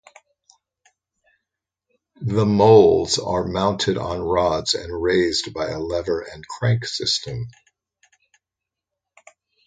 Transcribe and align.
The 2.21 2.43
moles 2.47 3.19
are 3.19 3.43
mounted 3.45 3.99
on 3.99 4.19
rods 4.21 4.73
and 4.73 4.91
raised 4.99 5.53
by 5.53 5.67
a 5.69 5.79
lever 5.79 6.21
and 6.21 6.43
crank 6.47 6.85
system. 6.85 7.49